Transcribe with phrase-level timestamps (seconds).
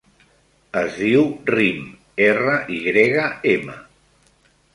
[0.79, 1.83] Es diu Rym:
[2.29, 3.79] erra, i grega, ema.